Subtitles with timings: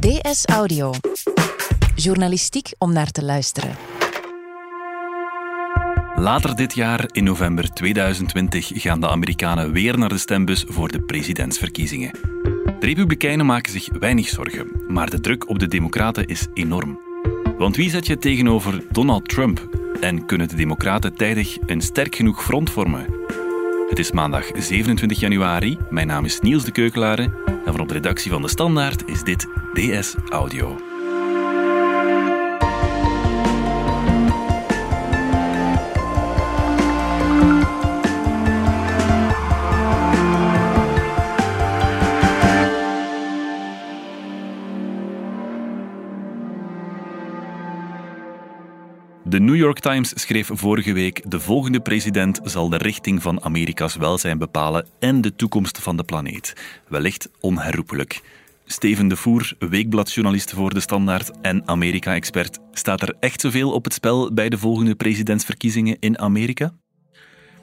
[0.00, 0.92] DS Audio.
[1.94, 3.76] Journalistiek om naar te luisteren.
[6.14, 11.00] Later dit jaar, in november 2020, gaan de Amerikanen weer naar de stembus voor de
[11.00, 12.10] presidentsverkiezingen.
[12.78, 17.00] De Republikeinen maken zich weinig zorgen, maar de druk op de Democraten is enorm.
[17.58, 19.68] Want wie zet je tegenover Donald Trump?
[20.00, 23.19] En kunnen de Democraten tijdig een sterk genoeg front vormen?
[23.90, 25.78] Het is maandag 27 januari.
[25.88, 29.22] Mijn naam is Niels de Keukelare en van op de redactie van De Standaard is
[29.22, 30.89] dit DS Audio.
[49.30, 53.96] De New York Times schreef vorige week: De volgende president zal de richting van Amerika's
[53.96, 56.54] welzijn bepalen en de toekomst van de planeet.
[56.88, 58.20] Wellicht onherroepelijk.
[58.64, 62.58] Steven de Voer, weekbladjournalist voor De Standaard en Amerika-expert.
[62.72, 66.72] Staat er echt zoveel op het spel bij de volgende presidentsverkiezingen in Amerika?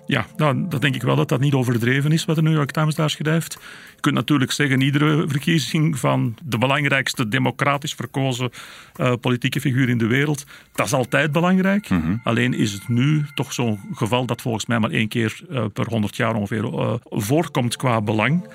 [0.08, 2.72] Ja, nou, dat denk ik wel dat dat niet overdreven is wat de New York
[2.72, 3.54] Times daar schrijft.
[3.96, 8.50] Je kunt natuurlijk zeggen, iedere verkiezing van de belangrijkste democratisch verkozen
[8.98, 11.88] uh, politieke figuur in de wereld, dat is altijd belangrijk.
[12.24, 15.88] Alleen is het nu toch zo'n geval dat volgens mij maar één keer uh, per
[15.88, 18.48] honderd jaar ongeveer uh, voorkomt qua belang.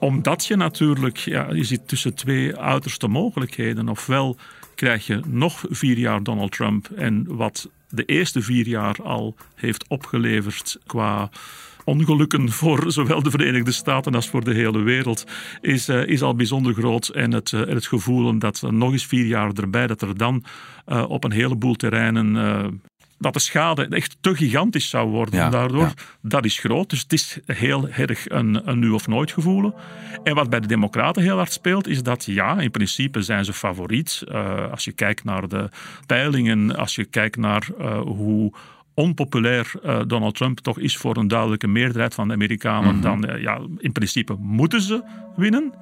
[0.00, 3.88] Omdat je natuurlijk, ja, je zit tussen twee uiterste mogelijkheden.
[3.88, 4.36] Ofwel
[4.74, 9.88] krijg je nog vier jaar Donald Trump en wat de eerste vier jaar al heeft
[9.88, 11.30] opgeleverd qua
[11.84, 15.24] ongelukken voor zowel de Verenigde Staten als voor de hele wereld
[15.60, 17.08] is, uh, is al bijzonder groot.
[17.08, 20.44] En het, uh, het gevoel dat uh, nog eens vier jaar erbij, dat er dan
[21.08, 22.36] op een heleboel terreinen
[23.20, 25.92] dat de schade echt te gigantisch zou worden ja, daardoor, ja.
[26.22, 26.90] dat is groot.
[26.90, 29.74] Dus het is heel erg een, een nu of nooit gevoel.
[30.22, 33.52] En wat bij de Democraten heel hard speelt, is dat ja, in principe zijn ze
[33.52, 34.22] favoriet.
[34.28, 35.68] Uh, als je kijkt naar de
[36.06, 38.52] peilingen, als je kijkt naar uh, hoe
[38.94, 43.20] onpopulair uh, Donald Trump toch is voor een duidelijke meerderheid van de Amerikanen, mm -hmm.
[43.20, 45.02] dan ja, in principe moeten ze
[45.36, 45.72] winnen.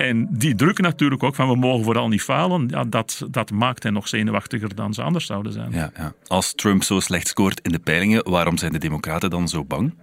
[0.00, 3.82] En die druk natuurlijk ook van we mogen vooral niet falen, ja, dat, dat maakt
[3.82, 5.72] hen nog zenuwachtiger dan ze anders zouden zijn.
[5.72, 6.12] Ja, ja.
[6.26, 9.94] Als Trump zo slecht scoort in de peilingen, waarom zijn de Democraten dan zo bang?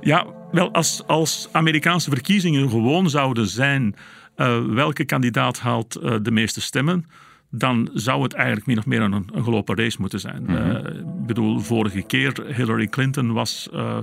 [0.00, 3.94] Ja, wel, als, als Amerikaanse verkiezingen gewoon zouden zijn
[4.36, 7.06] uh, welke kandidaat haalt uh, de meeste stemmen,
[7.54, 10.42] dan zou het eigenlijk min of meer een, een gelopen race moeten zijn.
[10.42, 10.70] Mm -hmm.
[10.70, 13.98] uh, ik bedoel, vorige keer Hillary Clinton was uh,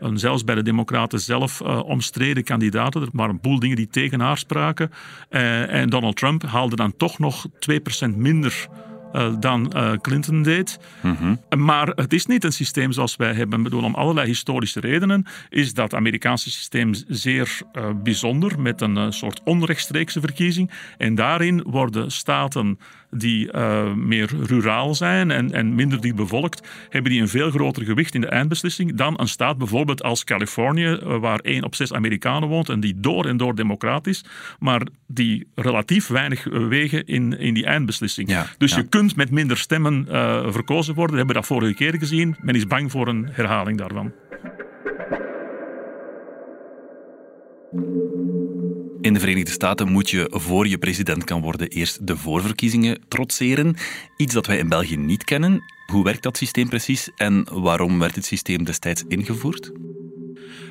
[0.00, 2.94] een, zelfs bij de Democraten zelf uh, omstreden kandidaat.
[2.94, 4.90] Er waren een boel dingen die tegen haar spraken.
[5.28, 7.46] en Donald Trump haalde dan toch nog
[8.08, 8.68] 2% minder
[9.14, 10.78] uh, dan uh, Clinton deed.
[11.00, 11.60] Mm -hmm.
[11.64, 13.58] Maar het is niet een systeem zoals wij hebben.
[13.58, 19.12] Ik bedoel, om allerlei historische redenen is dat Amerikaanse systeem zeer uh, bijzonder, met een
[19.12, 20.70] soort onrechtstreekse verkiezing.
[20.98, 22.78] En daarin worden staten
[23.16, 27.84] die uh, meer ruraal zijn en, en minder dicht bevolkt, hebben die een veel groter
[27.84, 31.92] gewicht in de eindbeslissing dan een staat bijvoorbeeld als Californië, uh, waar 1 op 6
[31.92, 34.24] Amerikanen woont en die door en door democratisch,
[34.58, 38.28] maar die relatief weinig wegen in, in die eindbeslissing.
[38.28, 38.76] Ja, dus ja.
[38.76, 41.12] je kunt met minder stemmen uh, verkozen worden.
[41.12, 42.36] We hebben dat vorige keer gezien.
[42.40, 44.12] Men is bang voor een herhaling daarvan.
[49.04, 53.76] In de Verenigde Staten moet je voor je president kan worden eerst de voorverkiezingen trotseren.
[54.16, 55.62] Iets dat wij in België niet kennen.
[55.86, 59.72] Hoe werkt dat systeem precies en waarom werd het systeem destijds ingevoerd?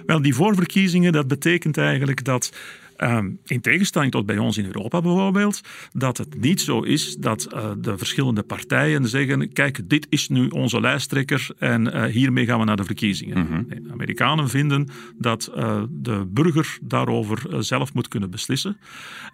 [0.05, 2.53] Wel, die voorverkiezingen, dat betekent eigenlijk dat
[3.03, 5.61] Um, in tegenstelling tot bij ons in Europa bijvoorbeeld,
[5.93, 10.47] dat het niet zo is dat uh, de verschillende partijen zeggen: kijk, dit is nu
[10.47, 13.37] onze lijsttrekker en uh, hiermee gaan we naar de verkiezingen.
[13.37, 13.65] Mm -hmm.
[13.69, 18.77] De Amerikanen vinden dat uh, de burger daarover zelf moet kunnen beslissen.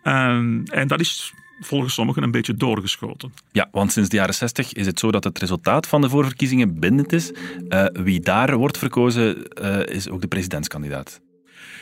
[0.03, 3.33] Um, en dat is volgens sommigen een beetje doorgeschoten.
[3.51, 6.79] Ja, want sinds de jaren 60 is het zo dat het resultaat van de voorverkiezingen
[6.79, 7.31] bindend is.
[7.69, 11.21] Uh, wie daar wordt verkozen, uh, is ook de presidentskandidaat.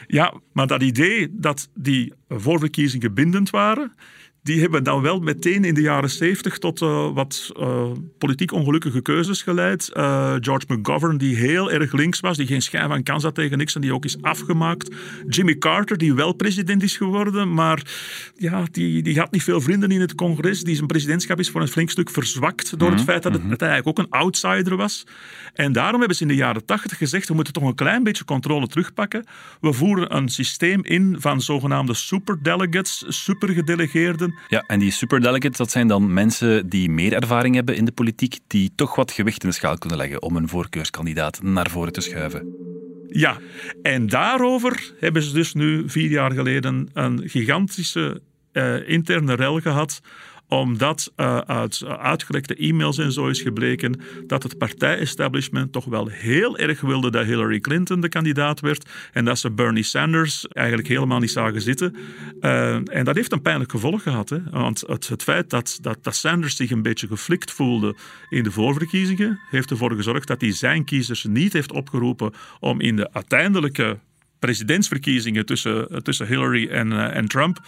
[0.07, 3.93] Ja, maar dat idee dat die voorverkiezingen bindend waren,
[4.47, 9.01] die hebben dan wel meteen in de jaren 70 tot uh, wat uh, politiek ongelukkige
[9.01, 9.91] keuzes geleid.
[9.93, 13.57] Uh, George McGovern, die heel erg links was, die geen schijn van kans had tegen
[13.57, 14.95] niks en die ook is afgemaakt.
[15.27, 17.81] Jimmy Carter, die wel president is geworden, maar
[18.35, 20.63] ja, die, die had niet veel vrienden in het congres.
[20.63, 22.95] Die zijn presidentschap is voor een flink stuk verzwakt door mm -hmm.
[22.95, 25.05] het feit dat het, het eigenlijk ook een outsider was.
[25.53, 28.25] En daarom hebben ze in de jaren 80 gezegd, we moeten toch een klein beetje
[28.25, 29.25] controle terugpakken.
[29.61, 34.36] We voeren een systeem in van zogenaamde superdelegates, supergedelegeerden.
[34.47, 38.39] Ja, en die superdelegates, dat zijn dan mensen die meer ervaring hebben in de politiek,
[38.47, 42.01] die toch wat gewicht in de schaal kunnen leggen om een voorkeurskandidaat naar voren te
[42.01, 42.55] schuiven.
[43.07, 43.37] Ja,
[43.81, 48.21] en daarover hebben ze dus nu vier jaar geleden een gigantische
[48.85, 50.01] interne rel gehad
[50.47, 56.57] omdat uh, uit uitgelekte e-mails en zo is gebleken dat het partij-establishment toch wel heel
[56.57, 61.19] erg wilde dat Hillary Clinton de kandidaat werd en dat ze Bernie Sanders eigenlijk helemaal
[61.19, 61.95] niet zagen zitten.
[62.41, 64.29] Uh, en dat heeft een pijnlijk gevolg gehad.
[64.29, 64.37] Hè?
[64.51, 67.95] Want het, feit dat, dat, dat, Sanders zich een beetje geflikt voelde
[68.29, 72.95] in de voorverkiezingen, heeft ervoor gezorgd dat hij zijn kiezers niet heeft opgeroepen om in
[72.95, 73.99] de uiteindelijke
[74.39, 77.59] presidentsverkiezingen tussen, tussen Hillary en, uh, en Trump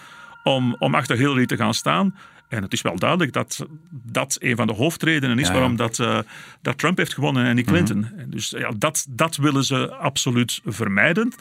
[0.44, 2.16] om, om achter Hillary te gaan staan.
[2.50, 6.20] En het is wel duidelijk dat dat een van de hoofdredenen is waarom dat, uh,
[6.62, 7.76] dat Trump heeft gewonnen en niet mhm.
[7.76, 8.08] Clinton.
[8.26, 11.34] Dus ja, dat, dat willen ze absoluut vermijden.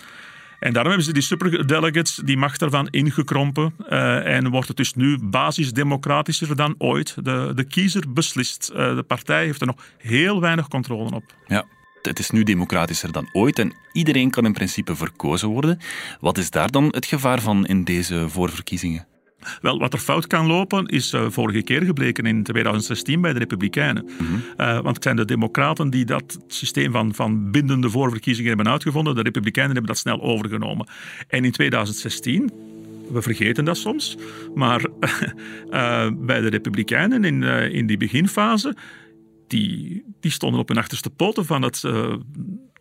[0.58, 3.75] En daarom hebben ze die superdelegates, die macht ervan ingekrompen.
[3.90, 7.25] Uh, en wordt het dus nu basisdemocratischer dan ooit.
[7.25, 8.70] De, de kiezer beslist.
[8.72, 11.25] Uh, de partij heeft er nog heel weinig controle op.
[11.46, 11.64] Ja.
[12.02, 15.78] Het is nu democratischer dan ooit en iedereen kan in principe verkozen worden.
[16.20, 19.06] Wat is daar dan het gevaar van in deze voorverkiezingen?
[19.60, 23.38] Wel, wat er fout kan lopen is uh, vorige keer gebleken in 2016 bij de
[23.38, 24.04] Republikeinen.
[24.04, 24.34] Mhm.
[24.34, 29.14] uh, want het zijn de Democraten die dat systeem van, van bindende voorverkiezingen hebben uitgevonden.
[29.14, 30.86] De Republikeinen hebben dat snel overgenomen.
[31.28, 32.50] En in 2016
[33.10, 34.16] we vergeten dat soms.
[34.54, 34.86] Maar
[35.70, 38.76] uh, bij de Republikeinen in, uh, in die beginfase,
[39.46, 42.14] die, die stonden op hun achterste poten van het uh,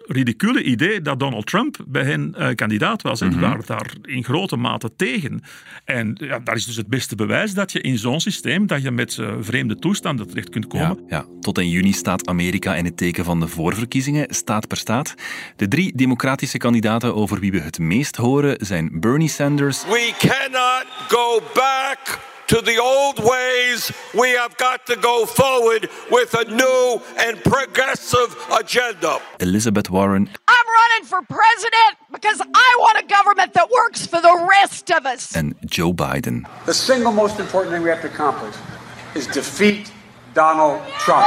[0.07, 3.21] ridicule idee dat Donald Trump bij hen uh, kandidaat was.
[3.21, 3.47] En die mhm.
[3.47, 5.41] waren daar in grote mate tegen.
[5.85, 8.91] En ja, dat is dus het beste bewijs dat je in zo'n systeem dat je
[8.91, 11.03] met uh, vreemde toestanden terecht kunt komen.
[11.07, 14.77] Ja, ja, tot in juni staat Amerika in het teken van de voorverkiezingen, staat per
[14.77, 15.13] staat.
[15.55, 19.83] De drie democratische kandidaten over wie we het meest horen zijn Bernie Sanders.
[19.83, 23.91] We cannot go back to the old ways.
[24.13, 29.19] We have got to go forward with a new and progressive agenda.
[29.37, 30.29] Elizabeth Warren.
[30.47, 35.05] I'm running for president because I want a government that works for the rest of
[35.05, 35.31] us.
[35.31, 36.47] En Joe Biden.
[36.65, 38.55] The single most important thing we have to accomplish
[39.13, 39.91] is defeat
[40.33, 41.25] Donald Trump.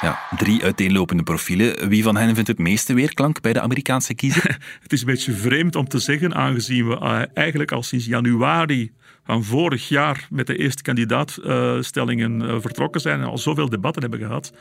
[0.00, 1.88] Ja, drie uiteenlopende profielen.
[1.88, 4.58] Wie van hen vindt het meeste weerklank bij de Amerikaanse kiezer?
[4.82, 8.92] het is een beetje vreemd om te zeggen, aangezien we uh, eigenlijk al sinds januari
[9.28, 14.20] van vorig jaar met de eerste kandidaatstellingen uh, vertrokken zijn en al zoveel debatten hebben
[14.20, 14.52] gehad.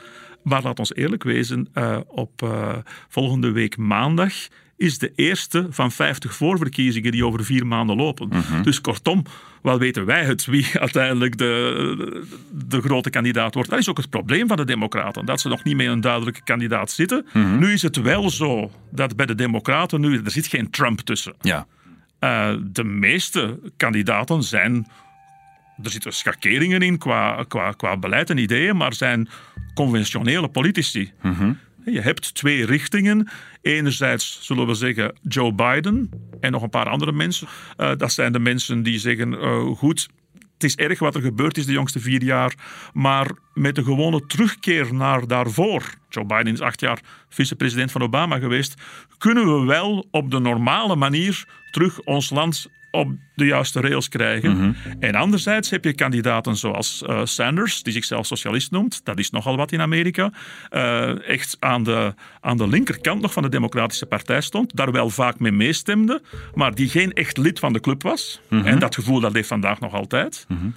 [0.43, 2.75] Maar laat ons eerlijk wezen, uh, op uh,
[3.07, 4.33] volgende week maandag
[4.77, 8.27] is de eerste van 50 voorverkiezingen die over vier maanden lopen.
[8.27, 8.63] Mm-hmm.
[8.63, 9.23] Dus kortom,
[9.61, 13.69] wel weten wij het wie uiteindelijk de, de, grote kandidaat wordt.
[13.69, 16.41] Dat is ook het probleem van de Democraten, dat ze nog niet met een duidelijke
[16.43, 17.25] kandidaat zitten.
[17.33, 17.59] Mm-hmm.
[17.59, 21.33] Nu is het wel zo dat bij de Democraten nu, er zit geen Trump tussen.
[21.41, 21.67] Ja.
[22.19, 24.87] Uh, de meeste kandidaten zijn.
[25.83, 29.29] Er zitten schakeringen in qua, qua, qua beleid en ideeën, maar zijn
[29.73, 31.11] conventionele politici.
[31.21, 31.57] Mm-hmm.
[31.85, 33.27] Je hebt twee richtingen.
[33.61, 36.09] Enerzijds zullen we zeggen Joe Biden
[36.39, 37.47] en nog een paar andere mensen.
[37.77, 40.09] Uh, dat zijn de mensen die zeggen: uh, goed,
[40.57, 42.53] het is erg wat er gebeurd is de jongste vier jaar,
[42.93, 46.99] maar met een gewone terugkeer naar daarvoor, Joe Biden is acht jaar
[47.29, 48.73] vicepresident van Obama geweest,
[49.17, 54.57] kunnen we wel op de normale manier terug ons land op de juiste rails krijgen.
[54.57, 54.71] Mhm.
[54.99, 59.05] En anderzijds heb je kandidaten zoals uh, Sanders, die zichzelf socialist noemt.
[59.05, 60.31] Dat is nogal wat in Amerika.
[60.71, 64.75] Uh, echt aan de, aan de linkerkant nog van de Democratische Partij stond.
[64.75, 66.21] Daar wel vaak mee meestemde,
[66.53, 68.41] maar die geen echt lid van de club was.
[68.49, 68.65] Mhm.
[68.65, 70.45] En dat gevoel dat heeft vandaag nog altijd.
[70.47, 70.67] Mhm.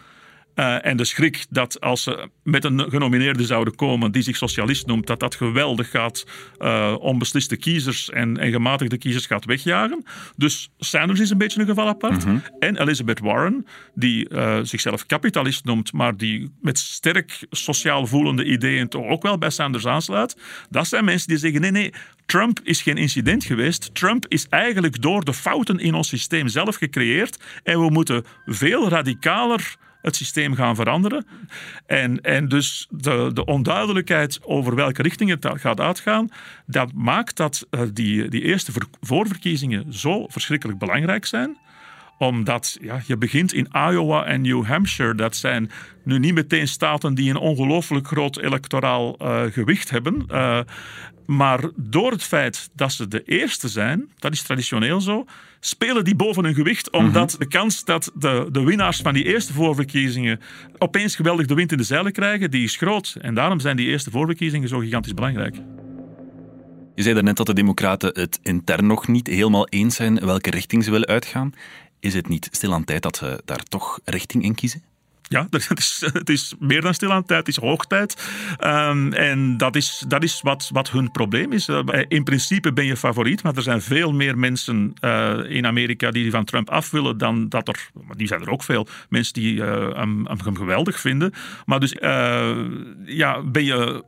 [0.55, 4.87] Uh, en de schrik dat als ze met een genomineerde zouden komen die zich socialist
[4.87, 6.27] noemt, dat dat geweldig gaat
[6.59, 10.05] uh, onbesliste kiezers en, en, gematigde kiezers gaat wegjagen.
[10.37, 12.25] Dus Sanders is een beetje een geval apart.
[12.25, 12.43] Mm -hmm.
[12.59, 18.89] En Elizabeth Warren, die uh, zichzelf kapitalist noemt, maar die met sterk sociaal voelende ideeën
[18.89, 20.37] toch ook wel bij Sanders aansluit.
[20.71, 21.93] Dat zijn mensen die zeggen: nee, nee,
[22.27, 23.95] Trump is geen incident geweest.
[23.95, 27.39] Trump is eigenlijk door de fouten in ons systeem zelf gecreëerd.
[27.63, 31.27] En we moeten veel radicaler het systeem gaan veranderen.
[31.87, 36.29] En, en dus de, de onduidelijkheid over welke richting het gaat uitgaan,
[36.67, 41.57] dat maakt dat uh, die, die eerste voorverkiezingen zo verschrikkelijk belangrijk zijn
[42.21, 45.15] omdat ja, je begint in Iowa en New Hampshire.
[45.15, 45.71] Dat zijn
[46.05, 50.25] nu niet meteen staten die een ongelooflijk groot electoraal uh, gewicht hebben.
[50.31, 50.61] Uh,
[51.27, 55.25] maar door het feit dat ze de eerste zijn, dat is traditioneel zo,
[55.61, 56.91] spelen die boven hun gewicht.
[56.91, 57.39] Omdat mm -hmm.
[57.39, 60.41] de kans dat de, de winnaars van die eerste voorverkiezingen
[60.79, 63.17] opeens geweldig de wind in de zeilen krijgen, die is groot.
[63.21, 65.57] En daarom zijn die eerste voorverkiezingen zo gigantisch belangrijk.
[66.95, 70.85] Je zei daarnet dat de Democraten het intern nog niet helemaal eens zijn welke richting
[70.85, 71.53] ze willen uitgaan.
[72.01, 74.83] Is het niet stil aan tijd dat ze daar toch richting in kiezen?
[75.31, 78.17] Ja, het is, het is meer dan stil aan tijd, het is hoogtijd.
[78.65, 81.69] Um, en dat is, dat is wat, wat hun probleem is.
[81.69, 86.11] Uh, in principe ben je favoriet, maar er zijn veel meer mensen uh, in Amerika
[86.11, 87.91] die van Trump af willen dan dat er.
[88.17, 91.33] Die zijn er ook veel mensen die uh, hem, hem, geweldig vinden.
[91.67, 91.97] Maar dus
[93.05, 94.05] ja, ben je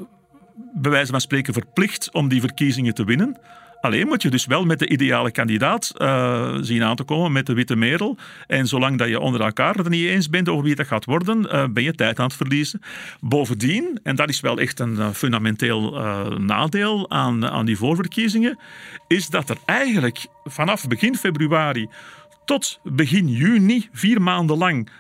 [0.75, 3.37] bij wijze van spreken verplicht om die verkiezingen te winnen.
[3.83, 7.47] Alleen moet je dus wel met de ideale kandidaat uh, zien aan te komen, met
[7.47, 8.17] de witte merel.
[8.47, 11.39] En zolang dat je onder elkaar er niet eens bent over wie dat gaat worden,
[11.45, 12.81] uh, ben je tijd aan het verliezen.
[13.21, 15.91] Bovendien, en dat is wel echt een uh, fundamenteel
[16.39, 18.59] nadeel aan, aan die voorverkiezingen,
[19.09, 21.89] is dat er eigenlijk vanaf begin februari
[22.45, 24.91] tot begin juni, vier maanden lang,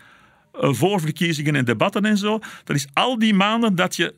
[0.53, 4.15] voorverkiezingen en debatten en zo, dat is al die maanden dat je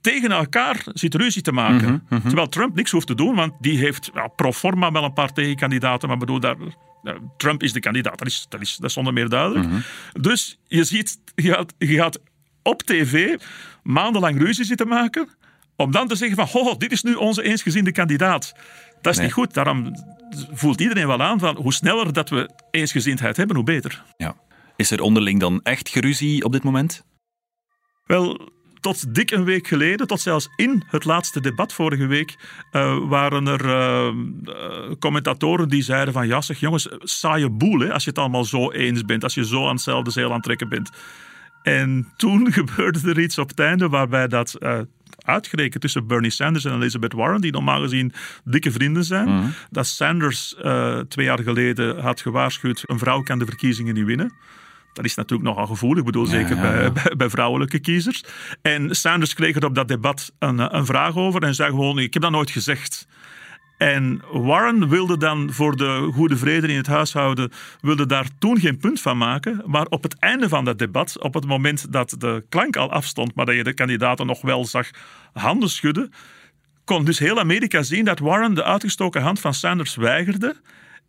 [0.00, 2.02] tegen elkaar zit ruzie te maken.
[2.08, 2.26] Mhm, mhm.
[2.26, 5.32] Terwijl Trump niks hoeft te doen, want die heeft ja, pro forma wel een paar
[5.32, 6.56] tegenkandidaten, maar bedoel, daar,
[7.36, 9.66] Trump is de kandidaat, dat is, dat is, dat is zonder meer duidelijk.
[9.66, 9.80] Mhm.
[10.12, 12.18] Dus je ziet, je gaat, je gaat
[12.62, 13.38] op tv
[13.82, 15.28] maandenlang ruzie zitten maken,
[15.76, 18.52] om dan te zeggen van, oh, dit is nu onze eensgezinde kandidaat.
[19.00, 19.54] Dat is niet goed.
[19.54, 19.94] Daarom
[20.52, 24.02] voelt iedereen wel aan van hoe sneller dat we eensgezindheid hebben, hoe beter.
[24.16, 24.36] Ja.
[24.76, 27.04] Is er onderling dan echt geruzie op dit moment?
[28.04, 32.36] Wel, tot dik een week geleden, tot zelfs in het laatste debat vorige week,
[32.72, 34.14] uh, waren er uh,
[34.98, 38.70] commentatoren die zeiden van ja zeg jongens, saaie boel hè, als je het allemaal zo
[38.70, 40.90] eens bent, als je zo aan hetzelfde zeel aan het trekken bent.
[41.62, 44.78] En toen gebeurde er iets op het einde waarbij dat uh,
[45.18, 48.12] uitgerekend tussen Bernie Sanders en Elizabeth Warren, die normaal gezien
[48.44, 49.54] dikke vrienden zijn, mm -hmm.
[49.70, 50.54] dat Sanders
[51.08, 54.32] twee jaar geleden had gewaarschuwd, een vrouw kan de verkiezingen niet winnen.
[54.98, 58.24] Dat is natuurlijk nogal gevoelig, ik bedoel zeker Bij, bij, vrouwelijke kiezers.
[58.62, 62.12] En Sanders kreeg er op dat debat een, een vraag over en zei gewoon, ik
[62.12, 63.06] heb dat nooit gezegd.
[63.76, 68.78] En Warren wilde dan voor de goede vrede in het huishouden, wilde daar toen geen
[68.78, 69.62] punt van maken.
[69.66, 73.34] Maar op het einde van dat debat, op het moment dat de klank al afstond,
[73.34, 74.90] maar dat je de kandidaten nog wel zag
[75.32, 76.12] handen schudden,
[76.84, 80.56] kon dus heel Amerika zien dat Warren de uitgestoken hand van Sanders weigerde.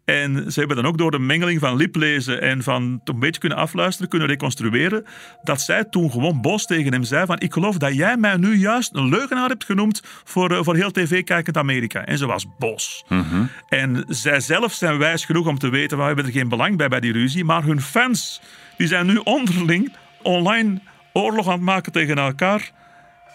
[0.10, 3.58] En ze hebben dan ook door de mengeling van liplezen en van een beetje kunnen
[3.58, 5.06] afluisteren, kunnen reconstrueren,
[5.44, 8.56] dat zij toen gewoon boos tegen hem zei van ik geloof dat jij mij nu
[8.56, 12.06] juist een leugenaar hebt genoemd voor, eh, voor heel tv-kijkend Amerika.
[12.06, 13.06] En ze was boos.
[13.08, 13.44] Mhm.
[13.70, 16.88] En zij zelf zijn wijs genoeg om te weten, we hebben er geen belang bij
[16.88, 18.42] bij die ruzie, maar hun fans,
[18.78, 20.80] die zijn nu onderling online
[21.14, 22.72] oorlog aan het maken tegen elkaar.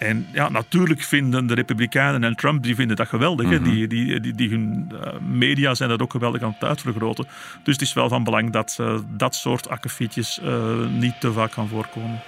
[0.04, 3.46] En ja, natuurlijk vinden de Republikeinen en Trump die vinden dat geweldig.
[3.46, 7.26] Mm die, die, die, die, hun uh, media zijn dat ook geweldig aan het uitvergroten.
[7.62, 11.52] Dus het is wel van belang dat uh, dat soort akkefietjes uh, niet te vaak
[11.52, 12.20] gaan voorkomen.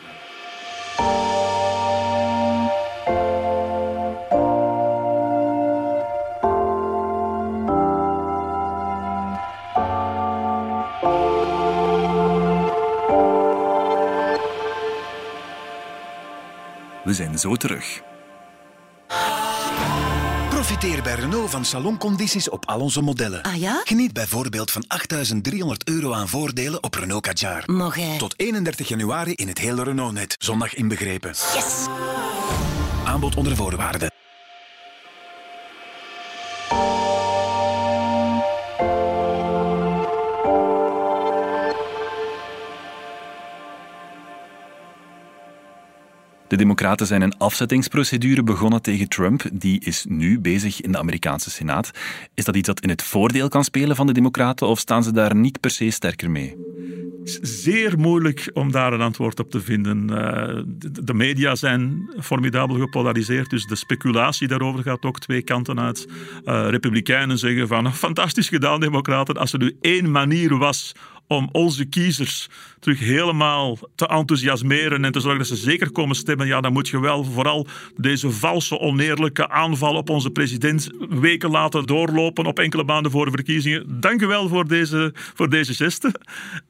[17.17, 18.01] Zijn zo terug.
[20.49, 23.43] Profiteer bij Renault van saloncondities op al onze modellen.
[23.43, 23.81] Ah ja?
[23.85, 27.65] Geniet bijvoorbeeld van 8.300 euro aan voordelen op Renault Kadjar.
[28.19, 30.35] Tot 31 januari in het hele Renault-net.
[30.39, 31.31] Zondag inbegrepen.
[31.31, 31.87] Yes!
[33.05, 34.16] Aanbod onder voorwaarden.
[46.57, 49.43] De Democraten zijn een afzettingsprocedure begonnen tegen Trump.
[49.53, 51.91] Die is nu bezig in de Amerikaanse Senaat.
[52.35, 55.13] Is dat iets dat in het voordeel kan spelen van de Democraten of staan ze
[55.13, 56.57] daar niet per se sterker mee?
[57.43, 60.11] Zeer moeilijk om daar een antwoord op te vinden.
[60.11, 60.63] Eh,
[61.03, 66.07] de media zijn formidabel gepolariseerd, dus de speculatie daarover gaat ook twee kanten uit.
[66.45, 69.37] Uh, Republikeinen zeggen van fantastisch gedaan, Democraten.
[69.37, 70.95] Als er nu één manier was
[71.27, 72.49] om onze kiezers
[72.81, 76.89] terug helemaal te enthousiasmeren en te zorgen dat ze zeker komen stemmen, ja, dan moet
[76.89, 77.67] je wel vooral
[77.97, 83.31] deze valse, oneerlijke aanval op onze president weken laten doorlopen op enkele maanden voor de
[83.31, 84.01] verkiezingen.
[84.01, 86.15] Dank u wel voor deze, voor deze geste.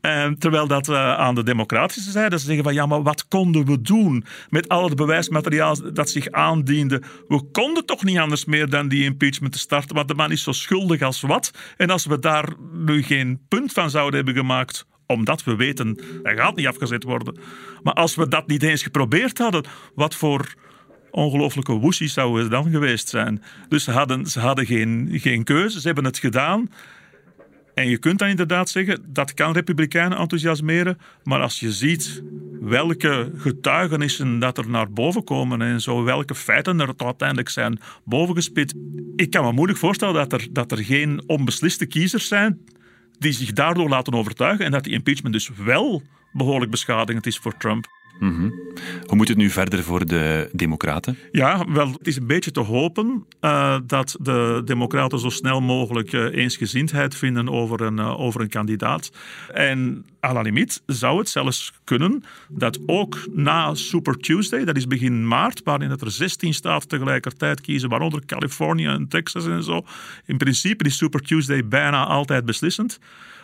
[0.00, 3.66] En terwijl dat uh, aan de democratische zijde, ze zeggen van ja, maar wat konden
[3.66, 7.02] we doen met al het bewijsmateriaal dat zich aandiende?
[7.28, 10.42] We konden toch niet anders meer dan die impeachment te starten, want de man is
[10.42, 11.50] zo schuldig als wat.
[11.76, 14.44] En als we daar nu geen punt van zouden hebben gemaakt
[15.06, 17.38] omdat we weten, hij gaat niet afgezet worden.
[17.82, 20.54] Maar als we dat niet eens geprobeerd hadden, wat voor
[21.10, 23.42] ongelooflijke woesies zouden we dan geweest zijn?
[23.68, 26.70] Dus ze hadden, ze hadden geen, geen keuze, ze hebben het gedaan.
[27.74, 32.22] En je kunt dan inderdaad zeggen, dat kan republikeinen enthousiasmeren, maar als je ziet
[32.60, 38.74] welke getuigenissen dat er naar boven komen en zo, welke feiten er uiteindelijk zijn bovengespit,
[39.16, 42.60] ik kan me moeilijk voorstellen dat er, dat er geen onbesliste kiezers zijn
[43.18, 47.56] die zich daardoor laten overtuigen en dat die impeachment dus wel behoorlijk beschadigend is voor
[47.56, 47.86] Trump.
[48.20, 48.50] Mhm.
[49.06, 51.18] Hoe moet het nu verder voor de Democraten?
[51.32, 56.12] Ja, wel, het is een beetje te hopen uh, dat de Democraten zo snel mogelijk
[56.12, 59.10] uh, eensgezindheid vinden over een, uh, over een kandidaat.
[59.52, 64.86] En à la limiet zou het zelfs kunnen dat ook na Super Tuesday, dat is
[64.86, 69.84] begin maart, waarin er 16 staten tegelijkertijd kiezen, waaronder Californië en Texas en zo.
[70.24, 72.98] In principe is Super Tuesday bijna altijd beslissend.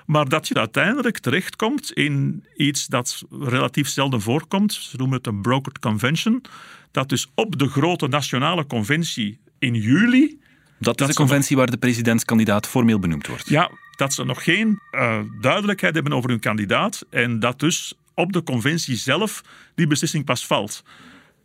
[0.07, 4.73] Maar dat je uiteindelijk terechtkomt in iets dat relatief zelden voorkomt.
[4.73, 6.43] Ze noemen het een brokered convention.
[6.91, 10.41] Dat dus op de grote nationale conventie in juli.
[10.79, 13.49] Dat is de conventie waar de presidentskandidaat formeel benoemd wordt.
[13.49, 17.07] Ja, dat ze nog geen uh, duidelijkheid hebben over hun kandidaat.
[17.11, 19.43] En dat dus op de conventie zelf
[19.75, 20.83] die beslissing pas valt.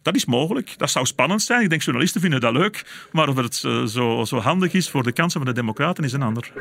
[0.01, 0.73] Dat is mogelijk.
[0.77, 1.61] Dat zou spannend zijn.
[1.61, 3.07] Ik denk journalisten vinden dat leuk.
[3.11, 6.13] Maar of het uh, zo, zo handig is voor de kansen van de Democraten is
[6.13, 6.51] een ander.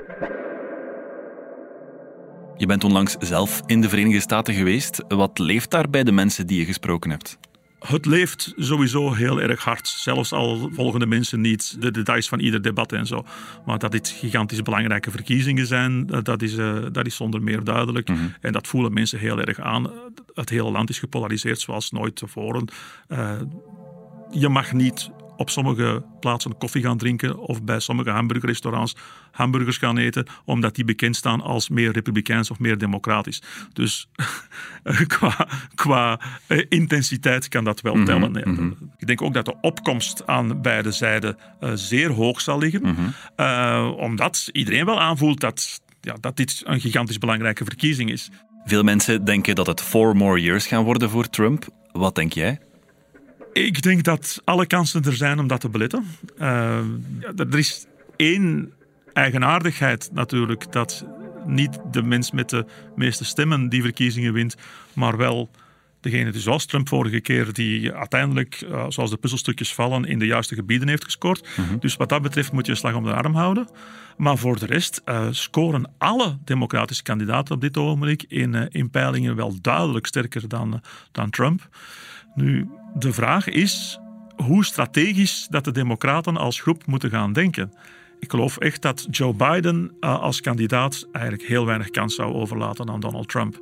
[2.59, 5.05] Je bent onlangs zelf in de Verenigde Staten geweest.
[5.09, 7.39] Wat leeft daar bij de mensen die je gesproken hebt?
[7.79, 9.89] Het leeft sowieso heel erg hard.
[9.89, 13.25] Zelfs al volgen de mensen niet de details van ieder debat en zo.
[13.67, 17.65] Maar dat dit gigantisch belangrijke verkiezingen zijn, eh, dat is, uh, dat is zonder meer
[17.65, 18.09] duidelijk.
[18.09, 18.35] Mm -hmm.
[18.41, 19.91] En dat voelen mensen heel erg aan.
[20.35, 22.69] Het hele land is gepolariseerd zoals nooit tevoren.
[23.09, 23.31] Uh,
[24.31, 28.97] je mag niet op sommige plaatsen koffie gaan drinken of bij sommige hamburgerrestaurants
[29.31, 33.43] hamburgers gaan eten, omdat die bekend staan als meer republikeins of meer democratisch.
[33.73, 34.09] Dus
[35.07, 36.21] qua, qua
[36.69, 38.31] intensiteit kan dat wel -hmm, tellen.
[38.31, 38.77] Mm -hmm.
[38.99, 42.95] Ik denk ook dat de opkomst aan beide zijden uh, zeer hoog zal liggen, mm
[42.95, 43.15] -hmm.
[43.37, 48.31] uh, omdat iedereen wel aanvoelt dat, ja, dat dit een gigantisch belangrijke verkiezing is.
[48.65, 51.67] Veel mensen denken dat het four more years gaan worden voor Trump.
[51.93, 52.59] Wat denk jij?
[53.65, 56.07] Ik denk dat alle kansen er zijn om dat te beletten.
[56.41, 56.79] Uh,
[57.37, 57.87] er is
[58.17, 58.73] één
[59.13, 61.07] eigenaardigheid natuurlijk, dat
[61.47, 64.57] niet de mens met de meeste stemmen die verkiezingen wint,
[64.93, 65.51] maar wel
[66.01, 70.27] degene die zoals Trump vorige keer, die uiteindelijk, uh, zoals de puzzelstukjes vallen, in de
[70.27, 71.49] juiste gebieden heeft gescoord.
[71.57, 71.79] Mm -hmm.
[71.79, 73.69] Dus wat dat betreft moet je een slag om de arm houden.
[74.17, 78.91] Maar voor de rest uh, scoren alle democratische kandidaten op dit ogenblik in, uh, in
[78.91, 80.83] peilingen wel duidelijk sterker dan,
[81.13, 81.69] dan Trump.
[82.37, 84.01] Nu, de vraag is
[84.37, 87.73] hoe strategisch dat de Democraten als groep moeten gaan denken.
[88.19, 92.91] Ik geloof echt dat Joe Biden uh, als kandidaat eigenlijk heel weinig kans zou overlaten
[92.91, 93.61] aan Donald Trump.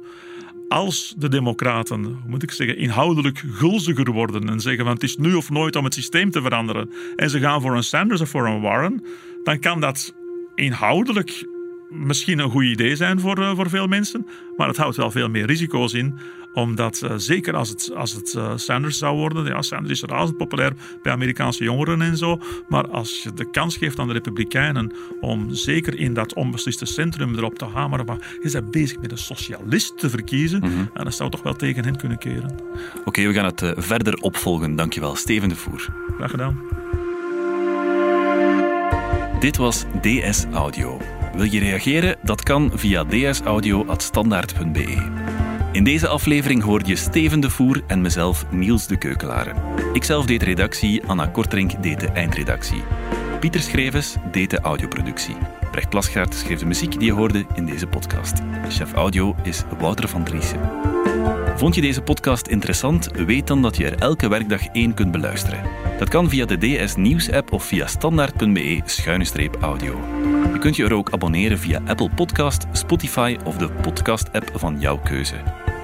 [0.69, 5.35] Als de Democraten, moet ik zeggen, inhoudelijk gulziger worden en zeggen van het is nu
[5.35, 8.47] of nooit om het systeem te veranderen en ze gaan voor een Sanders of voor
[8.47, 9.05] een Warren,
[9.45, 10.15] dan kan dat
[10.55, 11.47] inhoudelijk
[11.89, 15.29] misschien een goed idee zijn voor, uh, voor veel mensen, maar het houdt wel veel
[15.29, 16.19] meer risico's in
[16.55, 20.37] omdat uh, zeker als het, als het uh, Sanders zou worden, ja, Sanders is razend
[20.37, 24.93] populair bij Amerikaanse jongeren en zo, maar als je de kans geeft aan de Republikeinen
[25.21, 29.19] om zeker in dat onbesliste centrum erop te hameren, maar je bent bezig met een
[29.19, 30.91] socialist te verkiezen, mm -hmm.
[30.95, 32.51] en dat zou toch wel tegen hen kunnen keren.
[32.99, 34.77] Oké, okay, we gaan het verder opvolgen.
[34.77, 35.87] Dankjewel, Steven de Voer.
[36.17, 36.61] Graag gedaan.
[39.41, 41.24] Dit was DS Audio.
[41.37, 42.17] Wil je reageren?
[42.23, 45.11] Dat kan via dsaudio.standaard.be.
[45.73, 49.57] In deze aflevering hoorde je Steven de Voer en mezelf Niels de Keukelaren.
[49.93, 52.83] Ikzelf deed de redactie, Anna Kortrink deed de eindredactie.
[53.41, 55.37] Pieter Schrevens deed de audioproductie.
[55.71, 58.41] Brecht Plasgaard schreef de muziek die je hoorde in deze podcast.
[58.69, 60.94] Chef audio is Wouter van Driessen.
[61.57, 63.11] Vond je deze podcast interessant?
[63.27, 65.63] Weet dan dat je er elke werkdag één kunt beluisteren.
[65.99, 70.01] Dat kan via de DS Nieuws app of via standaard.be-audio.
[70.53, 74.99] Je kunt je er ook abonneren via Apple Podcast, Spotify of de podcast-app van jouw
[74.99, 75.37] keuze.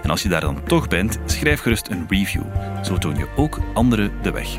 [0.03, 2.43] En als je daar dan toch bent, schrijf gerust een review.
[2.83, 4.59] Zo toon je ook anderen de weg.